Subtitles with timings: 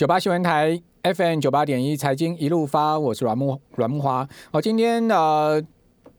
[0.00, 4.26] 九八新闻台 FM 九八点一财经一路发，我是阮木阮木华。
[4.50, 5.62] 好，今天呃，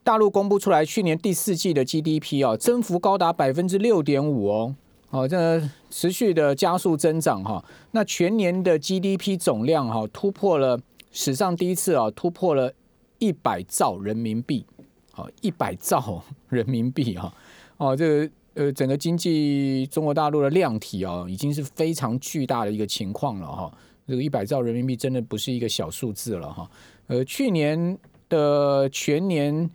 [0.03, 4.75] 大陆公布出来去年第四季的 GDP 哦，增幅高达百分之六点五哦，
[5.09, 5.59] 好，这
[5.89, 7.65] 持续的加速增长哈。
[7.89, 10.79] 那全年的 GDP 总量哈，突破了
[11.11, 12.71] 史上第一次啊，突破了
[13.17, 14.63] 一百兆人民币，
[15.11, 17.33] 好，一百兆人民币哈，
[17.77, 18.31] 哦，这个。
[18.53, 23.71] 呃，整个经济中国大陆的量体啊，已经是非常巨大的一个情况了哈。
[24.05, 26.69] 这个一百兆人民币真的不是一个小数字了哈。
[27.07, 29.69] 呃，去年的全年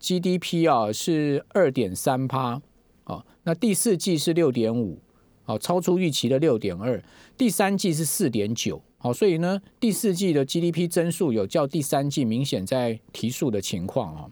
[0.00, 2.60] GDP 啊是二点三趴，
[3.04, 4.98] 啊，那第四季是六点五，
[5.44, 7.00] 啊，超出预期的六点二，
[7.38, 14.26] 第三季是四点九，好，所以呢，第四季的 GDP 增速有较第三季明显在提速的情况啊。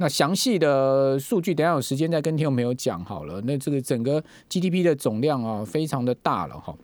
[0.00, 3.38] 那详细的数据，等下有时间再跟听众朋友讲好了。
[3.42, 4.18] 那这个整个
[4.48, 6.74] GDP 的总量啊，非常的大了哈。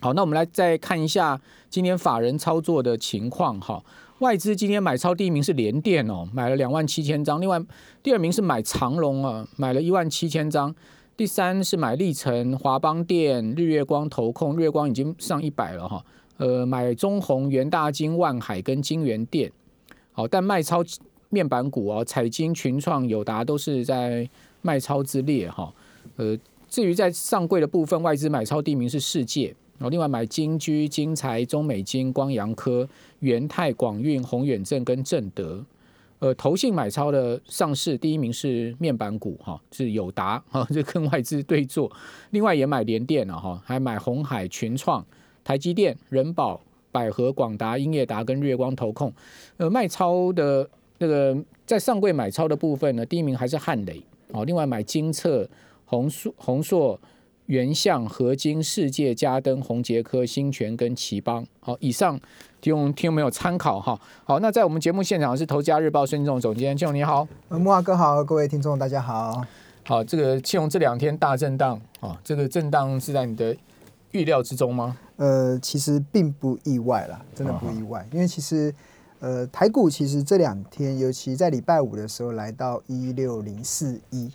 [0.00, 3.84] 好，那我们来再看一下今天法人操作的情况哈。
[4.20, 7.38] 外资今天买超第一名是联电哦，买了两万七千张。
[7.42, 7.60] 另外
[8.02, 10.74] 第二名是买长隆啊，买了一万七千张。
[11.18, 16.02] 第三是买立成、华邦电、日月光投控，日月光已经上一百了哈。
[16.38, 19.52] 呃，买中宏、元大金、万海跟金源电。
[20.12, 20.82] 好，但卖超。
[21.30, 24.28] 面板股啊，彩金、群创、友达都是在
[24.62, 25.72] 卖超之列哈。
[26.16, 26.36] 呃，
[26.68, 32.88] 至于在上柜的部分，外资买超第一名是世界，然后另外买金居、金财、中美金、光阳科、
[33.20, 35.64] 元泰、广运、宏远正跟正德。
[36.18, 41.90] 呃，投信买超的上市第一名是面板股哈，是友达哈， 这跟外资对坐。
[42.30, 45.04] 另外也买联电了哈，还买红海、群创、
[45.42, 46.60] 台积电、人保、
[46.92, 49.12] 百合、广达、英业达跟月光投控。
[49.56, 50.68] 呃，卖超的。
[51.00, 51.34] 这个
[51.64, 54.44] 在上柜买超的部分呢，第一名还是汉雷哦。
[54.44, 55.48] 另外买金策、
[55.86, 57.00] 宏硕、宏硕、
[57.46, 61.42] 原相、合金、世界、嘉登、宏杰科、新泉跟奇邦。
[61.60, 62.20] 好，以上
[62.60, 63.98] 提供听众朋友参考哈。
[64.24, 67.26] 好，那在我们节目现场是投家日报孙仲总监，庆荣你好。
[67.48, 69.42] 木华哥好，各位听众大家好。
[69.86, 73.56] 好，这个庆荣这两天大震荡啊，这个震荡是在你的
[74.10, 74.98] 预料之中吗？
[75.16, 78.74] 呃，其实并不意外啦，真的不意外，因为其实。
[79.20, 84.32] 呃，台股其实这两天，尤其在礼拜五的时候，来到一六零四一，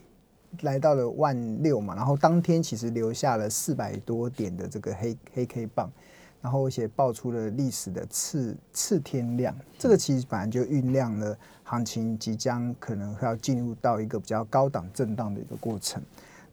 [0.62, 5.92] 来到了万六嘛，然后当天其实留下了四百多点的这个黑黑 K 棒，
[6.40, 16.00] 然后而且爆出了历史的次次天量，这个其实本来就酝酿了行情即将可能要进入到一个比较高档震荡的一个过程。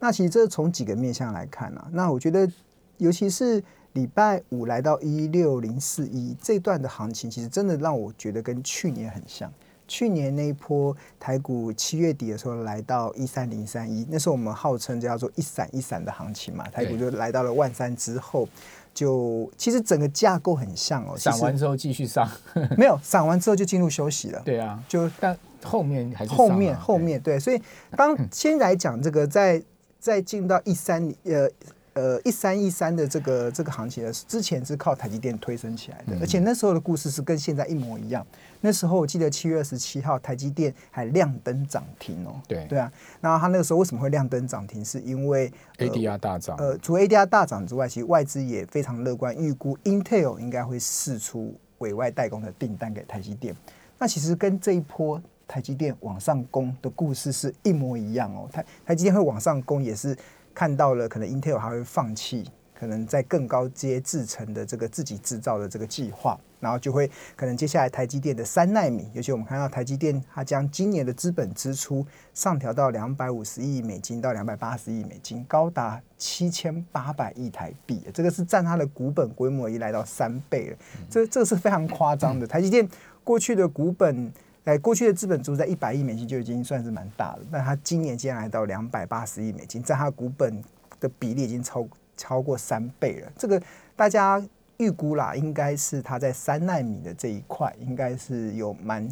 [0.00, 2.50] 那其实这从几个面向来看啊，那我觉得
[2.96, 3.62] 尤其是。
[3.94, 9.52] 礼拜五来到一六零四一这段的行情，其实真的让我觉得跟去年很像。
[9.88, 18.48] 去年那一波台股七月底的时候来到一三零三一，那时候我们号称叫做一闪一闪的行情嘛，台股就来到了万三之后，
[18.94, 21.18] 就其实整个架构很像哦。
[21.18, 22.26] 闪完之后继续上，
[22.78, 24.40] 没有闪完之后就进入休息了。
[24.42, 27.60] 对啊，就但后面还是后面后面对，所以
[27.94, 29.62] 当先来讲这个，在
[30.00, 31.50] 在进到一三呃。
[31.94, 38.26] 呃，一三一三的这个这个行情呢，之前是靠台积电推升起来的，而且那时候的故事是跟现在一模一样。
[38.62, 42.40] 那时候我记得七月二十七号，台积电还亮灯涨停哦。
[42.48, 44.82] 对对啊，那它那个时候为什么会亮灯涨停？
[44.82, 46.56] 是因为 ADR 大涨。
[46.56, 53.54] 呃，除 ADR 大涨之外，其实外资也非常乐观，预估 Intel 应该会试出委外代工的订单给台积电。
[53.98, 58.48] 那其实跟这一波台积电往上攻的故事是一模一样哦。
[58.50, 60.16] 台台积电会往上攻也是。
[60.54, 72.04] 看到了，可能 Intel 还会放弃可能在更高阶制成的这个自己制造的这个计划，然后就会可能接下来台积电的三纳米，尤其我们看到台积电它将今年的资本支出
[72.34, 80.76] 上调到两百五十亿美金到两百八十亿美金，高达七千八百亿台币，这个是占它的股本规模已来到三倍了，
[81.08, 82.46] 这这个是非常夸张的。
[82.46, 82.88] 台积电
[83.22, 84.32] 过去的股本。
[84.64, 90.62] 在过去的资本足在一百亿美金就已经算是蛮大了，但它今年竟然来到两百八十亿美金，在它股本
[91.00, 93.32] 的比例已经超超过三倍了。
[93.36, 93.60] 这个
[93.96, 94.40] 大家
[94.76, 99.08] 预估啦，应该是它在三纳米的这一块应该是有蛮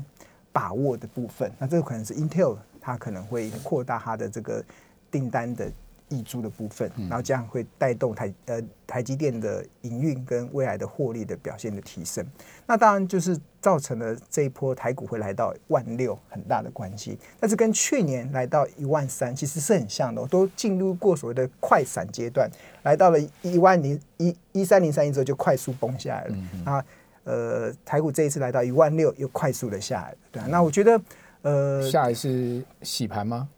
[0.52, 1.50] 把握的部分。
[1.58, 4.64] 那这个可能是 Intel 它可能会扩大它的这个
[5.10, 5.70] 订单的。
[6.10, 12.22] 溢出的部分，然后这样会带动台呃台积电的营运跟未来的获利的表现的提升。
[12.66, 17.18] 那当然就是造成了这一波台股会来到万六很大的关系。
[17.38, 22.50] 但是跟去年来到一万三其实是很像的，都进入过所谓的快闪阶段，
[22.82, 26.36] 来到了一万零一一三零三一之后就快速崩下来了。
[26.64, 26.84] 啊，
[27.24, 30.16] 呃，台股这一次来到一万六又快速的下来了。
[30.32, 31.00] 对啊，那我觉得
[31.42, 33.48] 呃，下一次洗盘吗？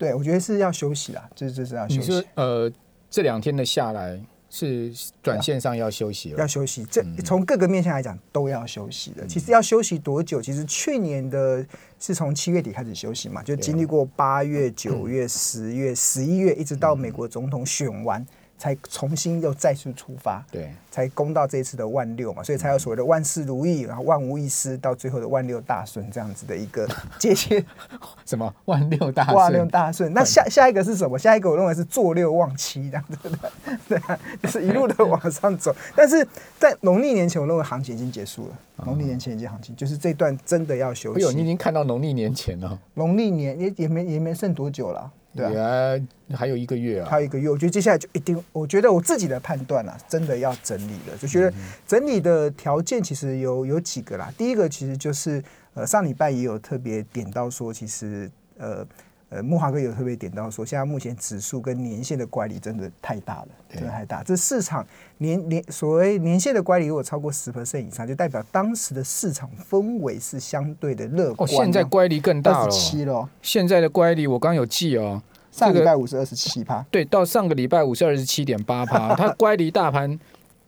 [0.00, 2.26] 对，我觉得是要休息啦，这这是要休息。
[2.34, 2.72] 呃，
[3.10, 4.18] 这两天的下来，
[4.48, 6.46] 是短线上要休息了要。
[6.46, 6.86] 休息。
[6.90, 9.26] 这从各个面向来讲都要休息的。
[9.26, 10.40] 其实要休息多久？
[10.40, 11.62] 其实去年的
[11.98, 18.26] 是从七月底开始休息嘛，就经历过八月、九月、十月、十一月，一直到美国总统选完。
[18.60, 26.86] 才重新又再次出发，对，才攻到这一次的万六嘛，所以才有所谓的万事如意，然后万无一失，到最后的万六大顺这样子的一个
[27.18, 27.64] 接切。
[28.26, 30.12] 什么万六大顺万六大顺？
[30.12, 31.18] 那下下一个是什么？
[31.18, 33.52] 下一个我认为是坐六望七这样子的，
[33.88, 35.74] 对啊， 就是一路的往上走。
[35.96, 36.28] 但是
[36.58, 38.58] 在农历年前，我认为行情已经结束了。
[38.84, 41.20] 农历年前已经行情，就是这段真的要休息。
[41.20, 42.78] 哎呦，你已经看到农历年前了。
[42.94, 45.10] 农历年也也没也没剩多久了。
[45.34, 45.94] 对啊，
[46.34, 51.52] 还有一个月啊，还有一个月，我觉得接下来就一定，我觉得我自己的判断啊，真的要整理了，就觉得
[51.86, 54.32] 整理的条件其实有有几个啦。
[54.36, 55.42] 第一个其实就是
[55.74, 58.28] 呃上礼拜也有特别点到说，其实
[58.58, 58.84] 呃
[59.30, 64.22] 呃木华哥有特别点到说，现在目前指数跟年限的乖离真的太大了，真的太大。
[64.22, 64.86] 这市场
[65.18, 71.48] 年年所谓年限的乖离如果超过十 percent 以上，就代表当时的市场氛围是相对的乐观。
[71.48, 73.28] 哦，现在乖离更大了，七了。
[73.40, 75.22] 现在的乖离我刚有记哦。
[75.52, 79.16] 上个礼拜五是二十七趴，对，到上个礼拜五是二十七点八趴。
[79.16, 80.16] 它 乖离大盘，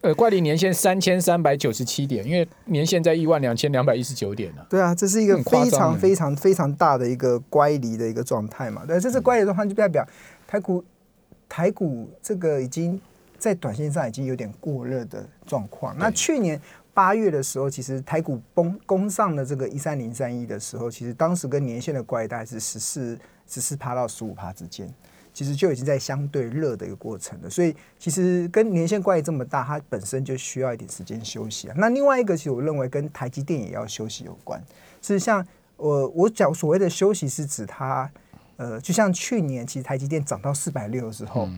[0.02, 4.66] 呃，乖离年限三千三百九十七点，因为年限在一万两千两百一十九点呢。
[4.68, 8.84] 对啊，这是一个非常非常非常大的一个乖离的一个状态嘛。
[8.84, 10.06] 对，这是乖离状态，就代表
[10.46, 10.84] 台股
[11.48, 13.00] 台股这个已经
[13.38, 15.96] 在短线上已经有点过热的状况。
[15.96, 16.60] 那去年
[16.92, 23.18] 八月的时候，其实台股崩攻上了这个一三零三一的时候，其实当时跟年限的乖离大概是十四。
[23.44, 24.88] 十四趴到十五趴之间，
[25.32, 27.50] 其实就已经在相对热的一个过程了。
[27.50, 31.74] 所以其实跟年限关系这么大，它本身就需要一点时间休息啊。
[31.76, 34.62] 那另外一个，其实我认为跟台积电也要休息有关。
[35.00, 35.46] 是像
[35.76, 38.10] 我我讲所谓的休息，是指它
[38.56, 41.48] 呃，就像去年其实台积电涨到四百六的时候，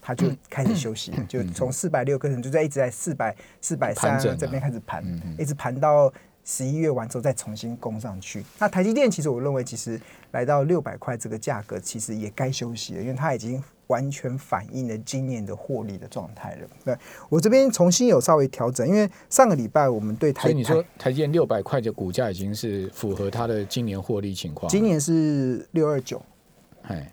[0.00, 5.04] 它就开始休息，就从四百六可能就在一直在四百四百三这边开始盘，
[5.38, 6.12] 一直盘到。
[6.50, 10.00] 十一月完之后再重新攻上去，那台积电其实我认为其实
[10.32, 16.68] 来到六百块这个价格，其实也该休息了，因为它已经完全反映了今年的获利的状态了。
[16.84, 16.96] 对
[17.28, 26.20] 我这边重新有稍微调整，因为上个礼拜我们对台，所以你说台积电六百块的股价已经是符合它的今年获利情况，今年是六二九。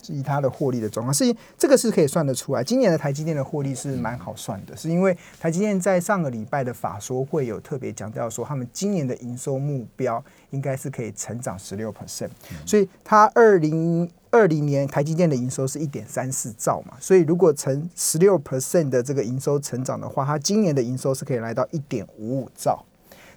[0.04, 2.64] 是以它的获利的状况，是这个是可以算得出来。
[2.64, 12.30] 今年的台积电的获利是蛮好算的，是因为台积电在上个礼拜的法说会有特别强调说，他们今年的营收目标应该是可以成长十六 percent。
[12.66, 22.84] 所以它二零二零年台积电的营收是一点三四兆嘛，所以如果成十六 percent 的这个营收成长的话，它今年的营收是可以来到一点五五兆。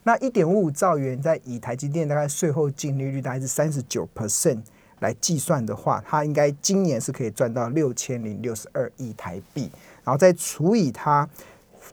[0.02, 4.62] 那一点五五兆元，在以台积电大概税后净利率大概是三十九 percent。
[5.00, 9.70] 来计算的话，它应该今年是可以赚到六千零六十二亿台币，
[10.04, 11.28] 然后再除以它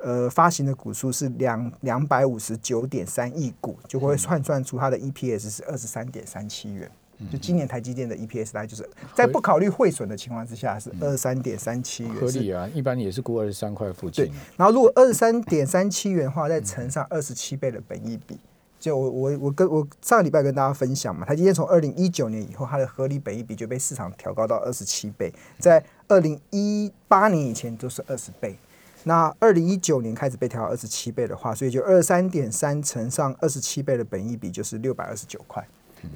[0.01, 6.89] 呃发行的股数是两两百五十九点三亿股，就会换算出它的 EPS 是二十三点三七元。
[7.31, 14.25] 就今年台积电的 EPS 大概就是在不考虑汇损的情况之下是二十三点三七元，合理啊，一般也是估二十三块附近。
[14.25, 18.37] 对，然后如果二十三点三七元的话，再乘上二十七倍的本益比。
[18.79, 28.55] 就我我我跟我上个礼拜跟大家分享嘛，它今天从二零一九年以后，它的合理本益比就被市场调高到二十七倍，在二零一八年以前都是二十倍，
[29.03, 35.67] 那二零一九年开始被调到二十七倍的话，所以就二三点三乘上二十七倍的本益比就是六百二十九块，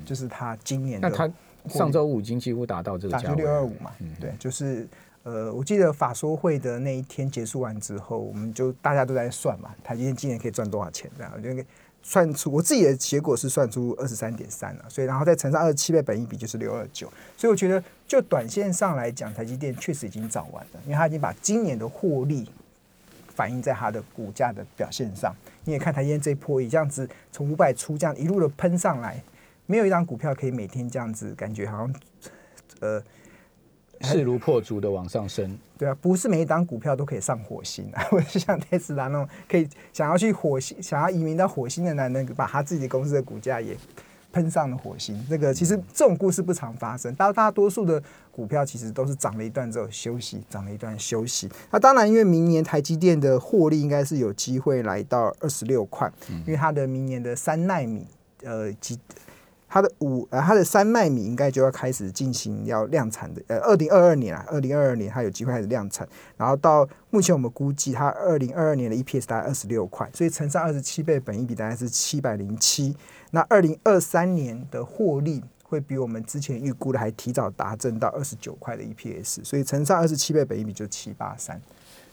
[0.06, 1.27] 就是它今年那它
[1.68, 4.88] 上周五已经几乎达到这个价，六二五嘛，对，就是
[5.24, 11.65] 呃，我记得法说会的那一天结束完之后，我们就大家都在算嘛，它今天今年可以赚多少钱这样，我觉得。
[12.03, 22.50] 算出我自己的结果是算出二十三点三了，所以然后再乘上二十七倍本益比就是六二九，所以我觉得就短线上来讲，台积电确实已经涨完了，因为它已经把今年的获利
[23.34, 25.36] 反映在它的股价的表现上。
[25.65, 29.22] 你也看台积电这一波以这样子从五百出这样一路的喷上来，
[29.65, 31.96] 没有一张股票可以每天这样子感觉好像
[32.79, 33.01] 呃。
[34.01, 43.75] 势如破竹的往上升，对啊，不是每一档股票都可以上火星啊， 或者是像特斯拉那种可以想要去火星、想要移民到火星的男人，把他自己公司的股价也
[44.31, 45.25] 喷上了火星。
[45.29, 51.50] 这个其实这种故事不常发生，大大多数的股票其实都是涨了一段之后休息，涨了一段休息。
[51.70, 56.12] 那当然，因为明年台积电的获利应该是有机会来到二十六块，
[56.46, 58.05] 因为它的明年的三纳米
[58.43, 58.98] 呃几。
[59.74, 72.94] 它的五呃，它的三纳米应该就要开始进行要量产的，呃，二零二二年啊，二零二二年它有机会开始量产，然后到目前我们估计它二零二二年的 EPS 大概二十六块，所以乘上二十七倍本益比大概是七百零七，
[73.30, 81.62] 那二零二三年的获利会比我们之前预估的还提早达阵到二十九块的 EPS，所以乘上二十七倍本益比就七八三，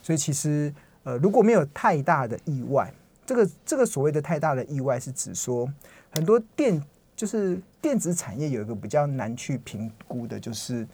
[0.00, 0.72] 所以其实
[1.02, 2.94] 呃，如果没有太大的意外，
[3.26, 5.68] 这个这个所谓的太大的意外是指说
[6.10, 6.80] 很多电
[7.18, 10.86] 就是电子产业有一个比较难去评估的，就是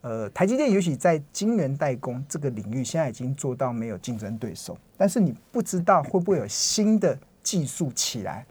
[0.00, 8.46] 呃，台积电尤其在晶圆代工这个领域，现在已经做到没有竞争对手，但是你不知道会不会有新的技术起来，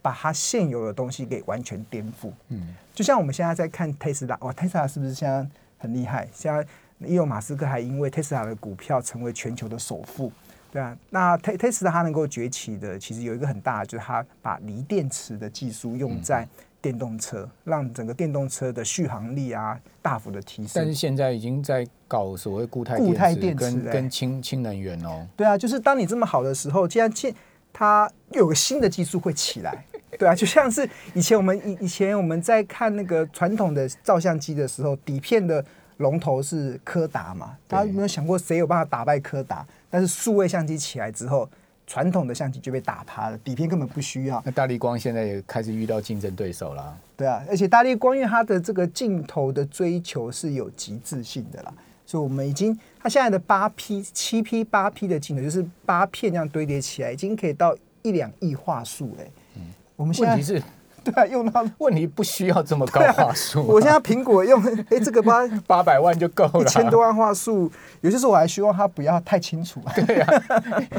[0.00, 2.30] 把它现有的东西给完全颠覆。
[2.50, 5.44] 嗯，就像我们现在在看 Tesla，哇，Tesla 是不是现在
[5.78, 6.28] 很厉害？
[6.32, 6.64] 现在
[7.00, 10.30] 伊隆马斯克还因为 Tesla 的股票成为全球的首富。
[10.72, 16.46] 对啊，那 Tesla 它能够崛起的，其实有一个很大的，就是它把锂电池的技术用在
[16.86, 20.70] 电动车，让整个电动车的续航力啊大幅的提升。
[20.76, 25.26] 但是现在已经在搞所谓固态固态电池跟跟氢氢能源哦。
[25.36, 27.34] 对啊，就是当你这么好的时候，既然现
[27.72, 29.84] 它又有个新的技术会起来。
[30.16, 35.62] 对啊，就像是以前我们以以前我们在看那个传统的照相机的时候，底片的
[35.96, 37.56] 龙头是柯达嘛？
[37.66, 39.66] 大家有没有想过谁有办法打败柯达？
[39.90, 41.48] 但是数位相机起来之后，
[41.86, 44.42] 传统的相机就被打趴了，底片根本不需要。
[44.44, 46.98] 那大力光现在也开始遇到竞争对手了。
[47.16, 51.72] 对啊，而且大力光因为它的这个镜头的追求是有极致性的啦，
[52.04, 59.30] 所以我们已经它现在的八 P、七 P、八 P 的镜头就是八片这样堆叠起来，已经可以到一两亿画素哎。
[59.56, 59.62] 嗯，
[59.94, 60.62] 我们问题是。
[61.12, 63.62] 对啊，用到 问题不需要这么高画素。
[63.62, 64.60] 我现在苹果用，
[64.90, 67.70] 哎，这个八八百万就够了，一千多万话术。
[68.00, 69.80] 有些时候我还希望它不要太清楚。
[69.94, 70.42] 对啊，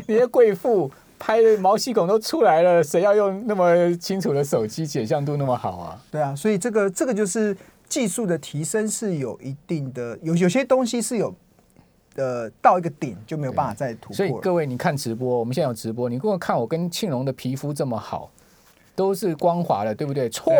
[0.07, 6.01] 你的贵妇拍的毛细孔都出来了，谁要用那么清楚的手机，解像度那么好啊？
[6.09, 7.55] 对啊，所以这个这个就是
[7.89, 11.33] 技术的提升是有一定的，有有些东西是有
[12.15, 14.15] 呃到一个点就没有办法再突破。
[14.15, 18.31] 所以各位，你看直播，我们现在有直播，你给我看我跟庆荣的皮肤这么好。
[18.97, 20.27] 都是光滑的，对不对？
[20.27, 20.51] 错，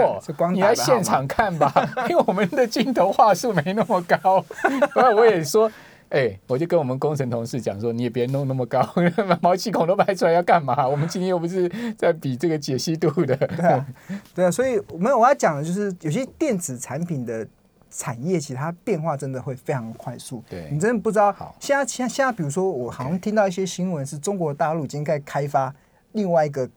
[0.54, 1.74] 你来现场看吧，
[2.08, 4.46] 因为我们的镜头画素没那么高。
[4.94, 5.72] 所以我也说，
[6.10, 8.88] 哎，我就跟我们工程同事讲说，你也别弄那么高，
[9.42, 10.88] 毛细孔都拍出来要干嘛？
[10.88, 11.68] 我们今天又不是
[11.98, 13.36] 在比这个解析度的。
[13.36, 13.88] 对啊，
[14.36, 17.48] 对啊，所以没有我要讲的就是，有些电子产品的
[17.90, 20.44] 产业其实它变化真的会非常快速。
[20.48, 21.36] 对你真的不知道。
[21.60, 25.74] 现在现在现在，比如说我好像听到一些新闻，是中国大陆已经在开发
[26.12, 26.70] 另外一个。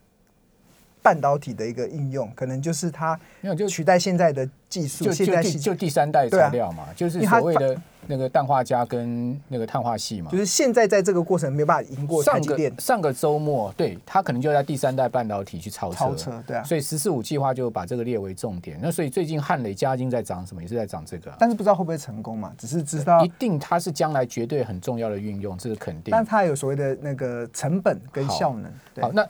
[1.02, 3.19] 半导体的一个应用，可能就是它
[3.57, 7.76] 就取代现在的技术，就就就第三代材料嘛，就是所谓的
[8.07, 10.30] 那个氮化镓跟那个碳化系嘛。
[10.30, 12.73] 就是现在在这个过程没有办法赢过台积电。
[12.78, 15.97] 上个周末，对它可能就在第三代半导体去超车。
[15.97, 16.62] 超车，对啊。
[16.62, 18.78] 所以“十四五”计划就把这个列为重点。
[18.83, 21.33] 那所以最近汉磊嘉金在涨什么，也是在涨这个。
[21.38, 22.52] 但是不知道会不会成功嘛？
[22.59, 26.12] 只是知道一定它是将来绝对很重要的运用，这是肯定。
[26.12, 28.71] 但它有所谓的那个成本跟效能。
[29.00, 29.26] 好，那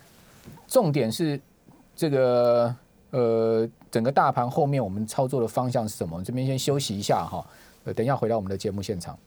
[0.67, 1.41] 重点是。
[2.01, 2.75] 这个
[3.11, 6.25] 呃，整个大盘后面我们操作的方向是什么？
[6.25, 7.45] 这边先休息一下哈，
[7.85, 9.19] 呃，等一下回到我们的节目现场。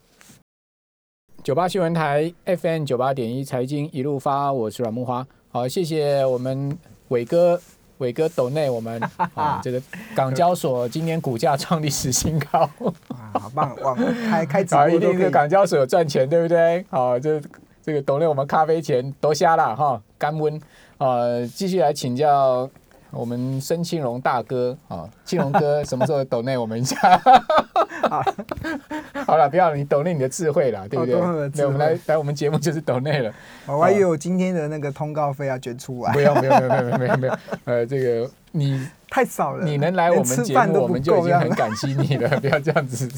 [1.44, 5.24] 九八新闻台 FM 九八点一财经一路发，我是阮木花。
[5.52, 6.76] 好，谢谢我们
[7.10, 7.62] 伟哥，
[8.00, 9.00] 伟哥抖内我们
[9.36, 9.80] 啊，这个
[10.16, 12.68] 港交所今年股价创历史新高，
[13.40, 13.76] 好棒！
[13.84, 13.94] 哇，
[14.32, 16.84] 开开 直播一定是港交所有赚钱，对不对？
[16.90, 17.40] 好，这
[17.84, 20.60] 这个抖内我们咖啡钱都瞎了哈，干温。
[21.04, 22.70] 呃，继续来请教
[23.12, 26.96] 我们申庆荣大哥啊， 庆荣哥什么时候抖内我们一下？
[29.26, 31.16] 好 了，不要你抖内你的智慧了，对不对？
[31.50, 33.34] 对，我们来来我们节目就是抖内了。
[33.66, 36.14] 我还以为我今天的那个通告费要捐出来。
[36.14, 37.38] 不用，不用，不用，不用，不用。
[37.66, 42.40] 呃，这个你太少了，你能来我们节目，我们就已经很感激你了。
[42.40, 43.10] 不要这样子。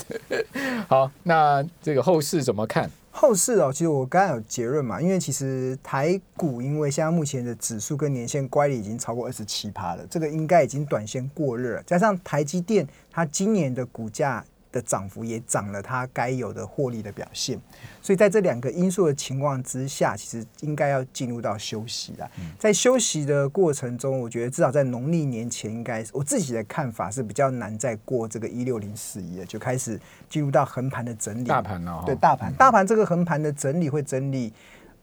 [0.88, 2.90] 好，那这个后市怎么看？
[3.18, 14.44] 后市哦，其实我刚刚有结论嘛，因为其实台股因为现在目前的指数跟年线乖离已经超过二十七趴了，这个应该已经短线过热了，加上台积电它今年的股价。
[14.76, 17.58] 的涨幅也涨了，它该有的获利的表现，
[18.02, 22.30] 所以在这两个因素的情况之下，其实应该要进入到休息了。
[22.60, 31.48] 在休息的过程中，我觉得至少在农历年前，应该我自己的看法是比较难再过这个一六零四一了，就开始进入到横盘的整理。
[31.48, 32.04] 大盘呢？
[32.06, 34.52] 对，大盘，大盘这个横盘的整理会整理，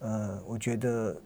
[0.00, 1.16] 呃，我觉得。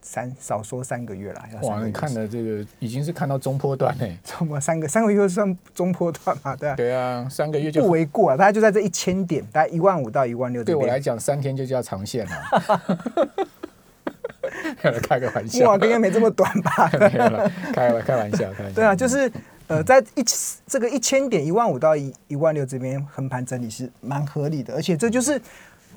[0.00, 1.84] 三少说三个月了，哇！
[1.84, 6.56] 你看的这个已经是看到中坡段嘞， 怎么三个三个月算中坡段嘛？
[6.56, 8.36] 对啊，对啊，三个月就不为过啊！
[8.36, 10.62] 大概就在这一千点，大概一万五到一万六。
[10.64, 12.32] 对我来讲，三天就叫长线了。
[15.02, 16.90] 开个玩笑，哇，应该没这么短吧？
[16.98, 18.74] 没有了，开开玩笑，开玩笑。
[18.74, 19.30] 对啊，就是
[19.66, 20.24] 呃，在一
[20.66, 25.40] 这个一千点一万五到一一万六这边横盘整理是蛮合理的，而且这就是。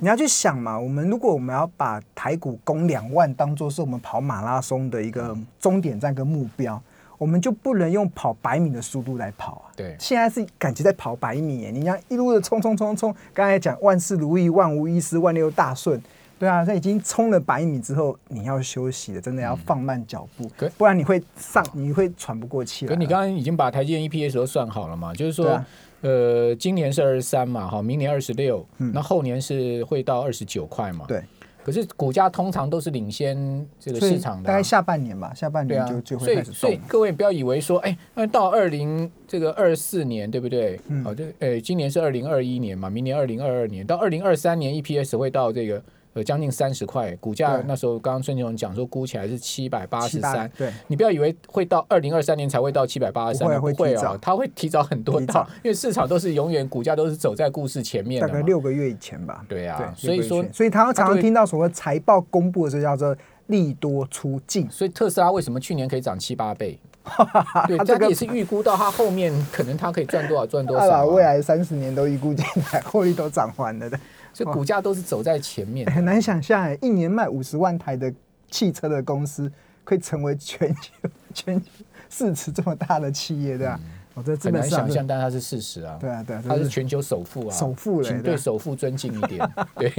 [0.04, 6.82] 你要去想嘛，我们如果我们要把台股攻两万当做是我们跑马拉松的一个终点站跟目标，
[7.20, 9.66] 我们就不能用跑百米的速度来跑啊。
[9.76, 16.02] 对，现在是感觉在跑百米，你像一路的冲冲冲冲，刚才讲万事如意、万无一失、万六大顺，
[16.40, 22.90] 对啊，它已经冲了百米之后，你要休息了，真的要放慢脚步，可不然你会上，你会喘不过气来。
[22.90, 25.14] 可你刚刚已经把台积电 EPS 都算好了嘛？
[25.14, 25.68] 就是说，啊
[26.02, 31.06] 呃，今年是二十三嘛，哈，明年二十六，那后年是会到二十九块嘛？。
[31.06, 31.24] 嗯对，
[31.64, 33.38] 可是股价通常都是领先
[33.80, 36.80] 这个市场的啊、大概下半年吧，下半对啊年就，就所会开始动以所以。
[36.88, 40.80] 各位不要以为说，哎，那到二零这个二四年，对不对？
[40.88, 58.40] 嗯好，这呃，今年是二零二一年嘛，明年二零二二年，到二零二三年 EPS 会到这个呃将近三十块，股价那时候刚刚孙庆荣讲说估起来是七百八十三，对，你不要以为会到二零二三年才会到七百八十三，不会啊它会提早很多到，因为市场都是永远股价都是走在故事前面大的大。
[58.40, 59.46] 概六个月以前吧。
[59.48, 63.16] 对啊，对，所以说所以他常常听到所谓财报公布的时候叫做
[63.48, 66.80] 利多出尽，所以特斯拉为什么去年可以涨七八倍？
[67.68, 74.00] 对，它这个也是预估到它后面可能它可以赚多少赚多他把少啊、未来三十年都预估进来， 获利都涨完了的，
[74.34, 75.92] 所以股价都是走在前面的。
[75.92, 78.14] 很难想象哎，一年卖五十万台的
[78.50, 79.52] 汽车的公司，
[79.84, 81.68] 可以成为全球全球
[82.10, 83.80] 市值这么大的企业，对吧？
[84.14, 85.98] 我这嗯很难想象，但它是事实啊。
[85.98, 89.50] 对啊对啊，它是全球首富啊，首富嘞请对首富尊敬一点。
[89.76, 89.90] 对，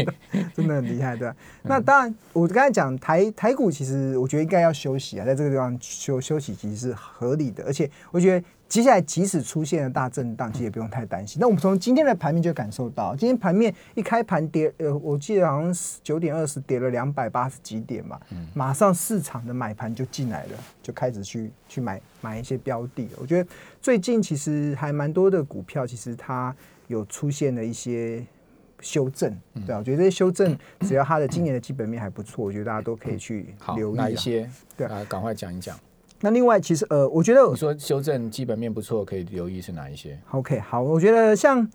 [0.54, 11.38] 真的很厉害，对那当然，我刚才讲台台股，其实我觉得应该要休息啊，在这个地方休休息其实是合理的，而且我觉得接下来即使出现了大震荡，其实也不用太担心。
[11.38, 20.52] 那我们从今天的盘面就感受到，今天盘面一开盘跌，呃，我记得好像是九点二十跌了两百八十几点嘛，嗯马上市场的买盘就进来了，
[20.82, 23.18] 就开始去去买买一些标的了。
[23.20, 23.50] 我觉得
[23.82, 28.24] 最近其实还蛮多的股票，其实它有出现了一些
[28.80, 34.04] 修正，嗯对啊，我觉得这些修正，只要它的今年的基本面还不错，我觉得大家都可以去留，意啊。
[34.04, 34.48] 哪一些？
[34.78, 35.78] 对啊，赶快讲一讲。
[36.24, 41.68] 那另外，其实呃，我觉得你说修正基本面不错，可以留意是哪一些？OK，好，我觉得像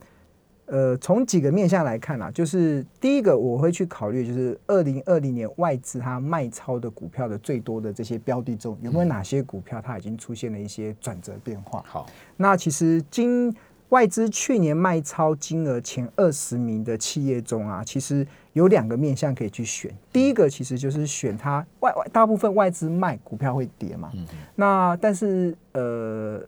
[0.68, 11.84] 呃，从几个面向来看啊，就是第一个我会去考虑，就是二零二零年外资它卖超的股票的最多的这些标的中，有没有哪些股票它已经出现了一些转折变化？
[11.86, 12.06] 好，
[12.38, 13.54] 那其实今
[13.89, 19.89] 外资去年卖超金额前二十名的企业中啊，其实有两个面向可以去选。
[20.12, 24.12] 第一个其实就是选它外外大部分外资卖股票会跌嘛，
[24.56, 26.41] 那但是呃，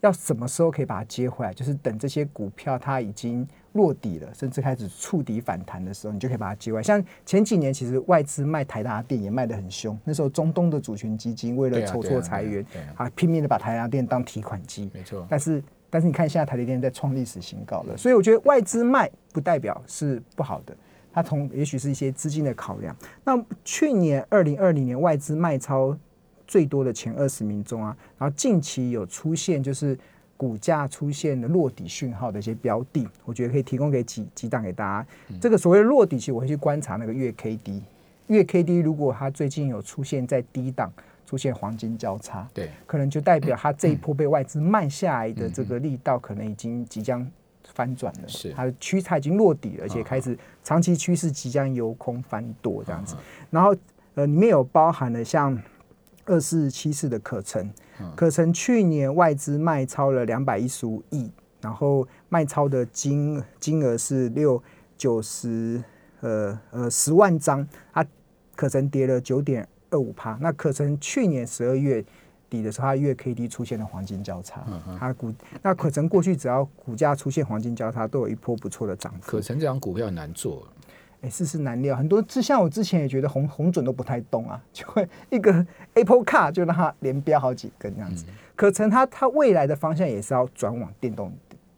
[0.00, 1.54] 要什么时候可以把它接回来？
[1.54, 6.82] 就是等这些股票它已经落底了，甚至开始触底反弹的时候，你就可以把它接回来。
[6.82, 14.90] 像前几年其实外资卖台达电也卖得很凶，那时候中东的主权基金为了筹措裁员对啊，啊拼命的把台达电当提款机。
[14.92, 15.26] 没错。
[15.30, 20.76] 但是但是你看现在台积电在创历史新高了，所以我觉得外资卖不代表是不好的，
[21.12, 22.94] 它同也许是一些资金的考量。
[23.24, 25.96] 那去年二零二零年外资卖超
[26.46, 29.96] 最多的前二十名中啊，然后近期有出现就是
[30.36, 35.08] 股价出现的落底讯号的一些标的，我觉得可以提供给几几档给大家。
[35.40, 37.82] 这个所谓的落底，其实我会去观察那个月 K D，
[38.26, 40.92] 月 K D 如果它最近有出现在低档。
[41.26, 47.28] 出现黄金交叉，对，可能就代表它这一波被外资慢下来的这个力道，可能已经即将
[47.74, 48.28] 翻转了。
[48.28, 53.16] 是它的趋它已经落底了，而且开始长期趋势即将由空翻多这样子。
[53.50, 53.74] 然后
[54.14, 55.60] 呃，里面有包含了像
[56.24, 57.68] 二四七四的可成，
[58.14, 64.62] 可成去年外资卖超了两百一十五亿，然后卖超的金金额是六
[64.96, 65.82] 九十
[66.20, 68.06] 呃呃十万张，它
[68.54, 70.38] 可成跌了九点二五趴。
[70.40, 72.04] 那可成去年十二月
[72.48, 74.64] 底的时候，它月 K D 出现了黄金交叉，
[74.98, 79.40] 它股那可成过去只要股价出现黄金交叉，都有一波不错的涨幅可。
[79.40, 80.66] 成这张股票很难做，
[81.22, 88.24] 哎，世事难料，很多就像我之前也觉得红红准都不太动啊，就会一个 Apple Car 就让它连标好几根这样子。
[88.54, 91.32] 可成它它未来的方向也是要转往电动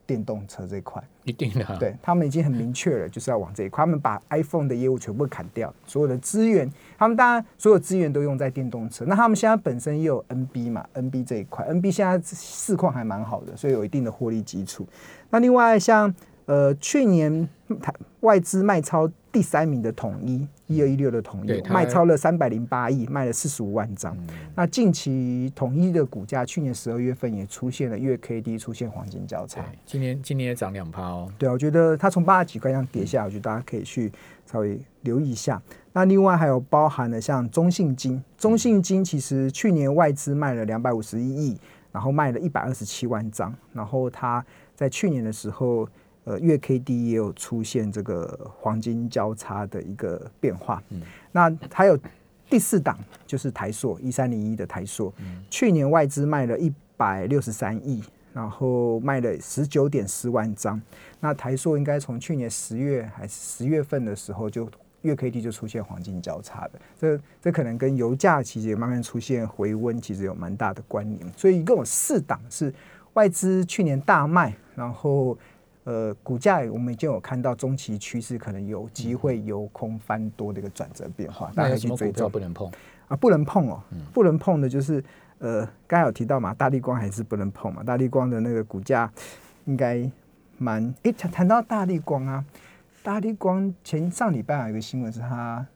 [0.09, 1.77] 电动车这一块，一定的、啊。
[1.79, 3.83] 对他们已经很明确了，就是要往这一块。
[3.85, 9.05] 他们把 iPhone 的业务全部砍掉，所有的资源，他们当然所有资源都用在电动车。
[9.05, 14.87] 那他们现在本身也有 NB 嘛，NB 这一块，NB 现在市况还蛮好的，所以有一定的获利基础。
[15.29, 16.13] 那另外像
[16.49, 17.47] 呃去年
[17.81, 24.17] 台外资卖超第三名的统一一二一六的统一卖超了三百零八亿，卖了四十五万张。
[24.55, 31.31] 那近期统一的股价去年十二月份也出现了月 K D 出现黄金交叉。，今年今年也涨两趴哦。
[31.37, 34.11] 对啊，我觉得它从八十几块这样跌下来，我觉得大家可以去
[34.51, 35.61] 稍微留意一下。
[35.93, 41.59] 那另外还有包含了像中信金，中信金其实去年外资卖了两百五十一亿，
[41.93, 45.89] 然后卖了一百二十七万张，然后它在去年的时候，
[46.29, 50.83] 呃，月 K D 也有出现这个黄金交叉的一个变化。
[51.33, 51.99] 那还有
[52.51, 55.11] 第四档就是台硕一三零一的台塑，
[55.49, 60.79] 去年外资卖了一百六十三亿，然后卖了十九点四万张。
[61.19, 64.69] 那台硕应该从去年十月还是十月份的时候就
[65.01, 71.33] 月 K D 就出现黄金交叉的，这这可能跟油价其实也慢慢出现回温，其实有蛮大的关联。
[71.39, 72.75] 所以一共有四档是
[73.15, 75.39] 外资去年大卖，然后
[75.89, 82.31] 呃股价我们已经有看到中期趋势可能有机会由空翻多的一个转折变化，大那家去追踪。
[82.31, 82.71] 不能碰？
[83.09, 85.03] 啊，不能碰哦，不能碰的就是
[85.39, 89.11] 呃刚才有提到嘛，大力光还是不能碰嘛，大力光的那个股价
[89.65, 90.07] 应该
[90.59, 92.45] 蛮诶谈谈到大力光啊。
[93.03, 95.67] 大力光前上礼拜有一个新闻是他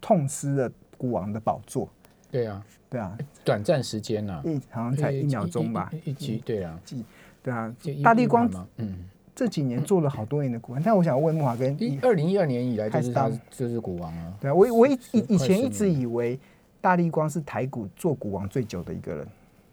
[0.00, 1.88] 痛失了股王的宝座，
[2.32, 6.76] 对啊，对啊，短暂时间呐，一好像才一秒钟吧，一集对啊，
[7.46, 16.36] 对啊，大地光嗯，这几年做了好多年的股王， 但我想问木华跟一二零一二年以来就是他就是股王啊，对啊，我我以以前一直以为
[16.80, 19.28] 大力光是台股做股王最久的一个人，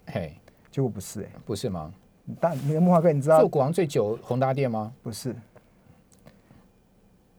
[0.06, 0.32] 嘿，
[0.70, 1.92] 结果不是哎、不是吗？
[2.40, 4.92] 但那个木华哥你知道做股王最久宏达电吗？
[5.02, 5.34] 不是。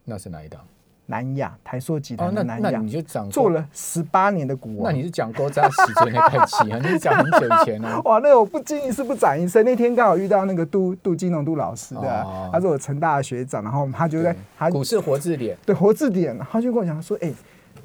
[0.04, 0.60] 那是哪一档？
[1.08, 6.78] 南亚台塑集哦，团的南亚、你就讲做，了十八年的股王，那你是讲勾扎时间的太气啊？
[6.82, 8.00] 你是讲很久以前哦。
[8.04, 9.64] 哇，那我不经一事不长一身。
[9.64, 17.32] 那天刚好遇到那个杜杜金龙杜老师的、哦他是我成大的学长，然后他就在他股市活字典，对活字典，他就跟我讲说，哎、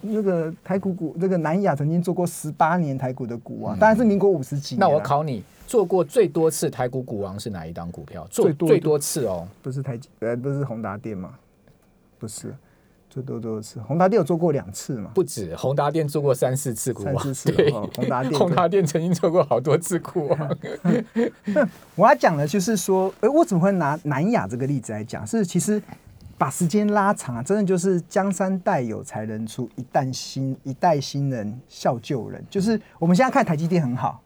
[0.01, 4.89] 那个台股股那个南亚曾经做过十八年台股的股王，当然是民国五十几年嗯那啊。
[4.89, 8.25] 我考你，做过最多次台股股王是哪一档股票？
[8.31, 11.33] 做最多最多次哦，不是台呃不是宏达电吗？
[12.17, 12.53] 不是，
[13.11, 15.11] 最多多次，宏达电有做过两次嘛？
[15.13, 20.57] 不止，宏达电做过三四次股王，三四次宏达电 宏达电曾经做过好多次股王。
[21.95, 25.27] 我要讲的就是说，哎、我怎么会拿南亚这个例子来讲？
[25.27, 25.83] 是其实
[26.37, 32.41] 把时间拉长啊，真的就是江山代有才人出，一代新一代新人笑旧人。
[32.49, 34.23] 就是我们现在看台积电很好，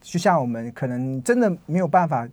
[0.00, 2.28] 就像我们可能真的没有办法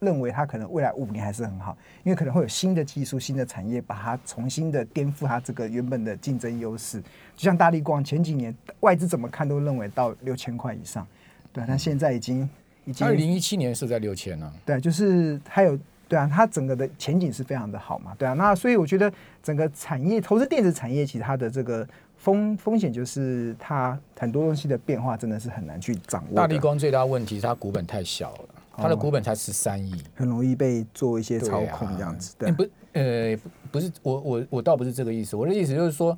[0.00, 7.00] 认为它可能未来五年还是很好，因为可能会有新的技术、新的产业把它重新的颠覆它这个原本的竞争优势。
[7.34, 11.06] 就像大力光前几年外资怎么看都认为到六千块以上，
[11.52, 12.48] 对啊，但现在已经
[12.84, 15.78] 已经二零一七年是在六千呢，对，就是还有
[16.08, 36.16] 对啊，它整个的前景是非常的好嘛，对啊，那所以我觉得整个产业投资电子产业，其实它的这个风风险就是它很多东西的变化真的是很难去掌握，大力光最大的问题是它股本太小了，它的股本才十三亿，很容易被做一些操控这样子，对啊欸不，呃，不不是我我我倒不是这个意思，我的意思就是说，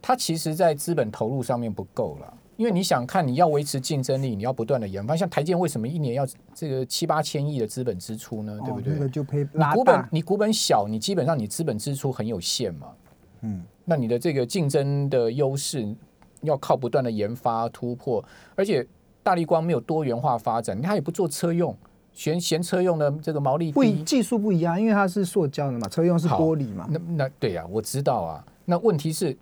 [0.00, 2.34] 它其实在资本投入上面不够了。
[2.56, 5.14] 因为你想看，你要维持竞争力，你要不断的研发。
[5.14, 8.58] 像台建为什么一年要这个七八千亿的资本支出呢？
[8.64, 8.94] 对不对？
[8.94, 12.86] 哦那个就配你，股本你股本小，你基本上你资本支出很有限嘛。
[13.42, 15.86] 嗯，那你的这个竞争的优势
[16.40, 18.86] 要靠不断的研发突破，而且
[19.22, 21.76] 大力光没有多元化发展，它也不做车用，
[22.16, 23.72] 嫌嫌车用的这个毛利低。
[23.72, 28.44] 不一技术不一样，因为它是塑胶的嘛，车用是玻璃嘛，那那对呀、我知道啊。
[28.64, 29.36] 那问题是，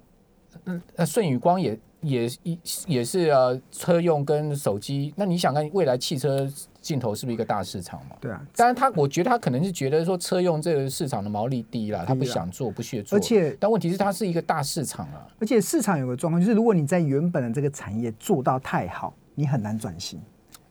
[0.65, 2.59] 嗯，呃，舜宇光也也也
[2.89, 5.15] 也是呃车用跟手机。
[5.17, 6.47] 那你想看未来汽车
[6.81, 8.17] 镜头是不是一个大市场嘛？
[8.21, 13.17] 对啊，当然他，我觉得他可能是觉得说车用这个市场的毛利低了，他不想做，不屑做。
[13.17, 15.27] 而且但问题是它是一个大市场啊。
[15.39, 20.21] 而且市场有个状况，就是如果你在原本的这个产业做到太好，你很难转型，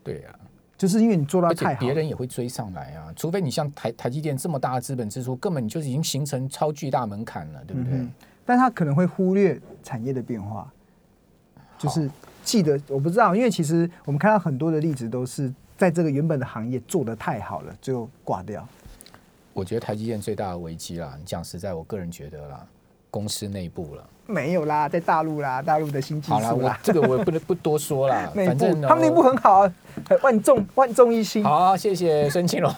[0.04, 0.36] 对呀、
[0.78, 8.00] 就是因为你做到太好别，人也会追上来啊，除非你像台台积电这么大的资本支出，根本你就已经形成超巨大门槛了，对不对？
[8.00, 8.12] 嗯
[8.46, 10.70] 但他可能会忽略产业的变化，
[11.78, 12.12] 就是
[12.44, 18.68] 记得我不知道，因为其实我们看到很多的例子都是在这个原本的行业做得太好了，最后挂掉。
[19.54, 22.68] 我觉得台积电最大的危机啦，你讲实在，我个人觉得啦，
[23.10, 24.10] 公司内部了。
[24.26, 29.74] 没有啦，在大陆啦，大陆的新技好啦，我术啦，这个我也不能不多说啦， 内部反正呢他们内部很好啊，
[30.08, 31.44] 很万众万众一心。
[31.44, 32.74] 好，谢谢孙庆龙。